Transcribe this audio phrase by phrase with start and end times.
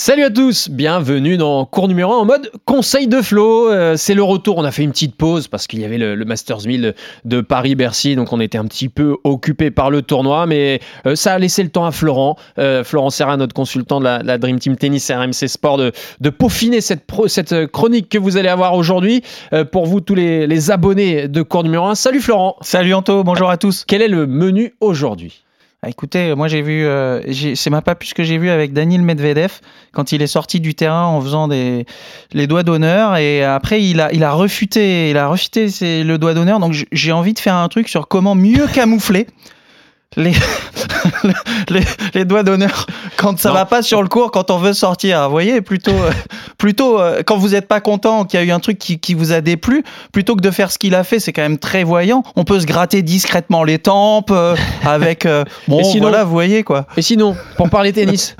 [0.00, 3.68] Salut à tous, bienvenue dans cours numéro 1 en mode conseil de Flo.
[3.68, 6.24] Euh, c'est le retour, on a fait une petite pause parce qu'il y avait le,
[6.24, 10.78] Masters 1000 de Paris-Bercy, donc on était un petit peu occupé par le tournoi, mais
[11.04, 14.38] euh, ça a laissé le temps à Florent, euh, Florent Serra, notre consultant de la,
[14.38, 18.74] Dream Team Tennis RMC Sport, de, de peaufiner cette, cette chronique que vous allez avoir
[18.74, 19.24] aujourd'hui
[19.72, 21.96] pour vous tous les, les abonnés de cours numéro 1.
[21.96, 25.42] Salut Florent Salut Anto, bonjour à tous Quel est le menu aujourd'hui?
[25.80, 27.22] Ah, écoutez, moi j'ai vu, euh,
[27.54, 29.60] c'est ma pas plus que j'ai vu avec Daniel Medvedev
[29.92, 31.86] quand il est sorti du terrain en faisant des
[32.32, 36.34] les doigts d'honneur et après il a il a refuté, il a refuté le doigt
[36.34, 36.58] d'honneur.
[36.58, 39.28] Donc j'ai envie de faire un truc sur comment mieux camoufler
[40.16, 45.24] les, les, doigts d'honneur quand ça va pas sur le cours, quand on veut sortir.
[45.24, 46.10] Vous voyez, plutôt, euh,
[46.56, 49.14] plutôt euh, quand vous n'êtes pas content, qu'il y a eu un truc qui, qui,
[49.14, 51.84] vous a déplu, plutôt que de faire ce qu'il a fait, c'est quand même très
[51.84, 52.22] voyant.
[52.36, 55.28] On peut se gratter discrètement les tempes euh, avec.
[55.68, 56.86] bon, sinon, voilà, vous voyez quoi.
[56.96, 58.34] Et sinon, pour parler tennis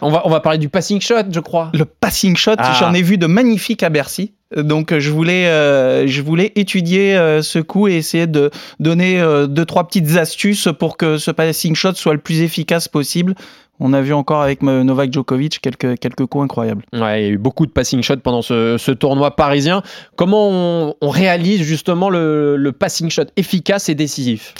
[0.00, 1.70] on va, on va parler du passing shot, je crois.
[1.74, 2.74] Le passing shot, ah.
[2.78, 4.32] j'en ai vu de magnifiques à Bercy.
[4.56, 8.50] Donc je voulais, euh, je voulais étudier euh, ce coup et essayer de
[8.80, 12.88] donner euh, deux trois petites astuces pour que ce passing shot soit le plus efficace
[12.88, 13.34] possible
[13.82, 16.84] on a vu encore avec Novak Djokovic quelques, quelques coups incroyables.
[16.92, 19.82] Ouais, il y a eu beaucoup de passing shots pendant ce, tournoi parisien.
[20.14, 24.54] Comment on, réalise justement le, passing shot efficace et décisif?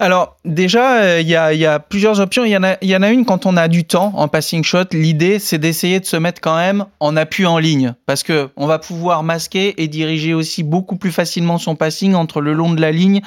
[0.00, 2.44] Alors déjà, euh, il y, a, plusieurs options.
[2.44, 4.64] Il y, en a, y en a une quand on a du temps en passing
[4.64, 4.86] shot.
[4.92, 8.66] L'idée, c'est d'essayer de se mettre quand même en appui en ligne parce que on
[8.66, 12.80] va pouvoir masquer et diriger aussi beaucoup plus facilement son passing entre le long de
[12.80, 13.20] la ligne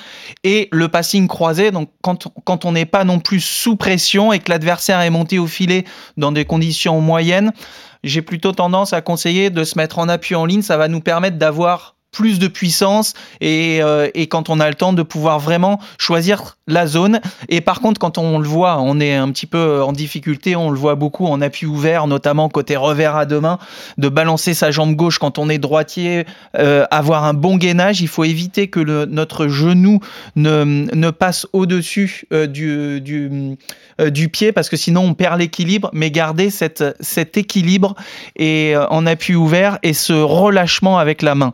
[0.43, 1.69] et le passing croisé.
[1.69, 5.26] Donc quand, quand on n'est pas non plus sous pression et que l'adversaire est monté
[5.33, 5.83] au filet
[6.15, 7.51] dans des conditions moyennes,
[8.03, 10.61] j'ai plutôt tendance à conseiller de se mettre en appui en ligne.
[10.61, 14.73] Ça va nous permettre d'avoir plus de puissance et, euh, et, quand on a le
[14.73, 17.21] temps de pouvoir vraiment choisir la zone.
[17.47, 20.71] Et par contre, quand on le voit, on est un petit peu en difficulté, on
[20.71, 23.59] le voit beaucoup en appui ouvert, notamment côté revers à deux mains,
[23.99, 26.25] de balancer sa jambe gauche quand on est droitier,
[26.57, 28.01] euh, avoir un bon gainage.
[28.01, 29.99] Il faut éviter que notre genou
[30.35, 37.37] ne, passe au-dessus euh, du, pied parce que sinon on perd l'équilibre, mais garder cet
[37.37, 37.93] équilibre
[38.35, 41.53] et, en appui ouvert et ce relâchement avec la main.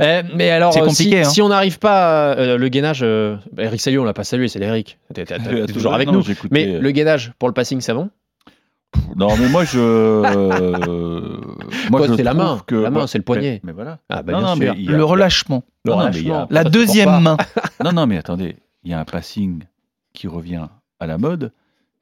[0.00, 1.44] Eh, mais alors, euh, compliqué, si, hein.
[1.44, 4.98] on n'arrive pas, euh, le gainage, euh, Eric Salio, on l'a pas salué, c'est Eric.
[5.14, 5.24] T'es
[5.72, 6.22] toujours avec nous.
[6.50, 8.10] Mais le gainage pour le passing, c'est bon?
[9.16, 9.78] Non, mais moi je.
[11.90, 12.60] moi, c'est la main.
[12.66, 12.76] Que...
[12.76, 13.60] La main, c'est le poignet.
[13.62, 13.98] Mais, voilà.
[14.08, 15.64] Ah, bah, non, mais le relâchement.
[15.84, 16.46] Le relâchement.
[16.50, 17.36] La deuxième main.
[17.84, 19.64] non, non, mais attendez, il y a un passing
[20.14, 20.68] qui revient
[21.00, 21.52] à la mode.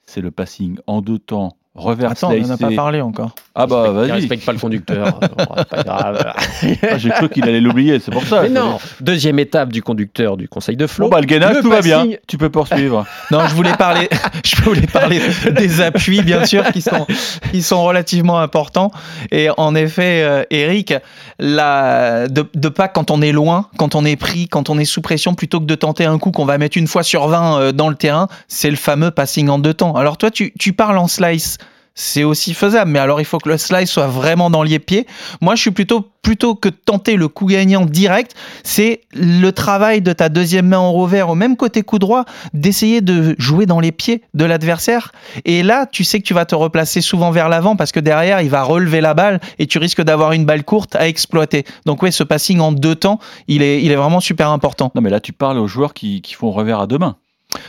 [0.05, 3.35] C'est le passing en deux temps Reverse Attends, on n'en a pas parlé encore.
[3.55, 4.09] Ah bah vas-y.
[4.09, 5.19] Il respecte pas le conducteur.
[5.71, 6.33] pas grave.
[6.35, 8.43] Ah, j'ai cru qu'il allait l'oublier, c'est pour ça.
[8.43, 8.79] Mais non.
[9.01, 11.07] Deuxième étape du conducteur du Conseil de Flo.
[11.07, 12.07] Bon bah le gainage, tout va bien.
[12.27, 13.05] Tu peux poursuivre.
[13.31, 14.09] non, je voulais parler,
[14.45, 15.21] je voulais parler
[15.53, 17.07] des appuis, bien sûr, qui sont,
[17.51, 18.91] qui sont relativement importants.
[19.31, 20.95] Et en effet, euh, Eric,
[21.39, 24.87] la, de, de pas quand on est loin, quand on est pris, quand on est
[24.87, 27.61] sous pression, plutôt que de tenter un coup qu'on va mettre une fois sur 20
[27.61, 29.95] euh, dans le terrain, c'est le fameux passing en deux temps.
[29.95, 31.59] Alors toi, tu, tu parles en slice
[31.97, 32.93] c'est aussi faisable.
[32.93, 35.07] Mais alors, il faut que le slice soit vraiment dans les pieds.
[35.41, 40.13] Moi, je suis plutôt, plutôt que tenter le coup gagnant direct, c'est le travail de
[40.13, 43.93] ta deuxième main en revers au même côté coup droit, d'essayer de jouer dans les
[43.93, 45.13] pieds de l'adversaire.
[45.47, 48.43] Et là, tu sais que tu vas te replacer souvent vers l'avant parce que derrière,
[48.43, 51.65] il va relever la balle et tu risques d'avoir une balle courte à exploiter.
[51.87, 53.19] Donc, oui, ce passing en deux temps,
[53.49, 54.93] il est, il est vraiment super important.
[54.95, 57.17] Non, mais là, tu parles aux joueurs qui, qui font revers à deux mains.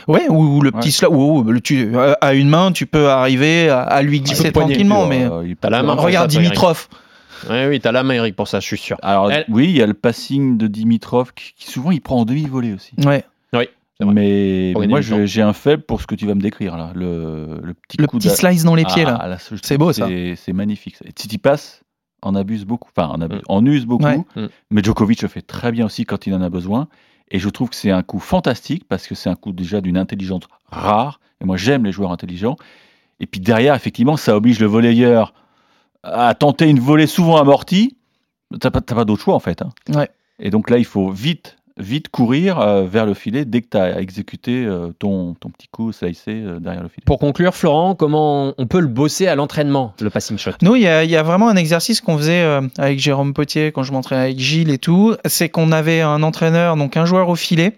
[0.08, 4.20] Ouais, ou, le petit slap, ou, tu, à une main, tu peux arriver à, lui
[4.20, 5.94] glisser tranquillement, mais euh, la main.
[5.94, 6.88] Regarde Dimitrov.
[7.48, 8.96] Oui, oui, t'as la main, Eric, pour ça, je suis sûr.
[9.02, 12.72] Alors, oui, il y a le passing de Dimitrov qui, souvent il prend en demi-volée
[12.72, 12.94] aussi.
[13.04, 13.24] Ouais.
[13.52, 13.68] Oui.
[14.00, 16.92] Mais, moi, j'ai un faible pour ce que tu vas me décrire là.
[16.94, 19.18] Le, le petit, le petit slice dans les pieds là.
[19.20, 20.08] Ah, c'est beau ça.
[20.36, 20.96] C'est magnifique.
[21.04, 21.82] Et passe
[22.22, 22.90] en abuse beaucoup.
[22.96, 23.66] Enfin, en, abuse, mm.
[23.66, 24.26] use beaucoup.
[24.36, 24.46] Mm.
[24.70, 26.88] Mais Djokovic le fait très bien aussi quand il en a besoin.
[27.30, 29.98] Et je trouve que c'est un coup fantastique parce que c'est un coup déjà d'une
[29.98, 31.20] intelligence rare.
[31.40, 32.56] Et moi, j'aime les joueurs intelligents.
[33.20, 35.34] Et puis derrière, effectivement, ça oblige le volleyeur
[36.02, 37.96] à tenter une volée souvent amortie.
[38.60, 39.60] T'as pas, pas d'autre choix en fait.
[39.62, 39.70] Hein.
[39.94, 40.08] Ouais.
[40.38, 43.76] Et donc là, il faut vite vite courir euh, vers le filet dès que tu
[43.76, 47.04] as exécuté euh, ton, ton petit coup slicé derrière le filet.
[47.04, 50.52] Pour conclure, Florent, comment on peut le bosser à l'entraînement, le passing shot?
[50.62, 52.44] Nous, il y, y, a vraiment un exercice qu'on faisait
[52.78, 55.14] avec Jérôme Potier quand je m'entraînais avec Gilles et tout.
[55.24, 57.74] C'est qu'on avait un entraîneur, donc un joueur au filet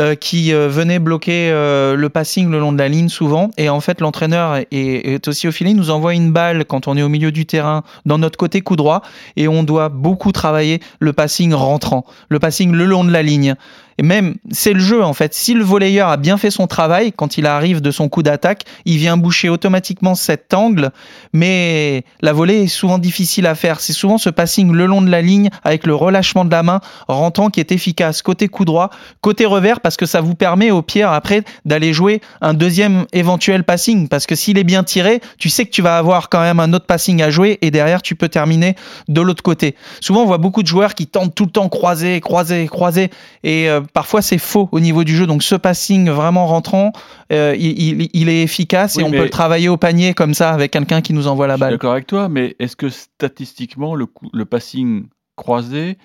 [0.00, 3.50] euh, qui euh, venait bloquer euh, le passing le long de la ligne souvent.
[3.58, 5.72] Et en fait, l'entraîneur est, aussi au filet.
[5.72, 8.62] Il nous envoie une balle quand on est au milieu du terrain dans notre côté
[8.62, 9.02] coup droit
[9.36, 13.54] et on doit beaucoup travailler le passing rentrant, le passing le long de la ligne.
[13.98, 15.34] Et même, c'est le jeu en fait.
[15.34, 18.64] Si le volleyeur a bien fait son travail, quand il arrive de son coup d'attaque,
[18.84, 20.90] il vient boucher automatiquement cet angle.
[21.32, 23.80] Mais la volée est souvent difficile à faire.
[23.80, 26.80] C'est souvent ce passing le long de la ligne avec le relâchement de la main
[27.08, 28.22] rentrant qui est efficace.
[28.22, 28.90] Côté coup droit,
[29.20, 33.64] côté revers, parce que ça vous permet au Pierre après d'aller jouer un deuxième éventuel
[33.64, 34.08] passing.
[34.08, 36.72] Parce que s'il est bien tiré, tu sais que tu vas avoir quand même un
[36.72, 38.76] autre passing à jouer et derrière tu peux terminer
[39.08, 39.76] de l'autre côté.
[40.00, 43.10] Souvent on voit beaucoup de joueurs qui tentent tout le temps croiser, croiser, croiser.
[43.44, 45.26] Et euh, parfois c'est faux au niveau du jeu.
[45.26, 46.92] Donc ce passing vraiment rentrant,
[47.32, 51.00] euh, il, est efficace et on peut le travailler au panier comme ça avec quelqu'un
[51.00, 51.72] qui nous envoie la balle.
[51.72, 55.06] D'accord avec toi, mais est-ce que statistiquement le, le passing
[55.36, 55.98] croisé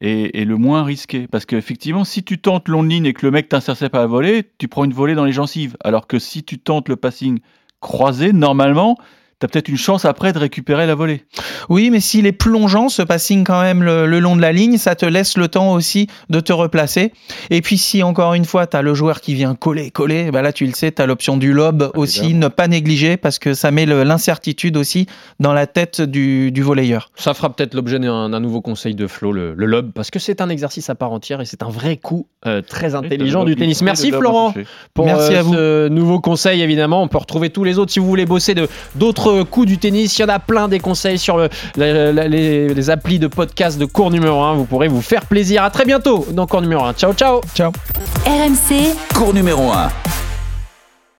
[0.00, 1.26] est, le moins risqué?
[1.28, 4.44] Parce qu'effectivement, si tu tentes long ligne et que le mec t'intercepte à la volée,
[4.58, 5.76] tu prends une volée dans les gencives.
[5.82, 7.40] Alors que si tu tentes le passing
[7.80, 8.96] croisé, normalement,
[9.46, 11.24] tu peut-être une chance après de récupérer la volée.
[11.68, 14.94] Oui, mais s'il est plongeant, ce passing quand même le, long de la ligne, ça
[14.94, 17.12] te laisse le temps aussi de te replacer.
[17.50, 20.42] Et puis si encore une fois, tu as le joueur qui vient coller, coller, bah
[20.42, 23.38] là tu le sais, tu as l'option du lob ah, aussi, ne pas négliger parce
[23.38, 25.06] que ça met l'incertitude aussi
[25.40, 27.10] dans la tête du, du volleyeur.
[27.16, 30.48] Ça fera peut-être l'objet d'un nouveau conseil de Flo, le, lob, parce que c'est un
[30.48, 33.82] exercice à part entière et c'est un vrai coup euh, très intelligent du tennis.
[33.82, 34.54] Merci Florent
[34.94, 35.54] pour Merci euh, à vous.
[35.54, 37.02] ce nouveau conseil évidemment.
[37.02, 38.54] On peut retrouver tous les autres si vous voulez bosser
[38.94, 40.18] d'autres coup du tennis.
[40.18, 41.38] Il y en a plein des conseils sur
[41.76, 44.54] les, les, applis de podcast de cours numéro 1.
[44.54, 45.64] Vous pourrez vous faire plaisir.
[45.64, 46.94] À très bientôt dans cours numéro 1.
[46.94, 47.40] Ciao, ciao.
[47.54, 47.72] Ciao.
[48.26, 50.21] RMC, cours numéro 1.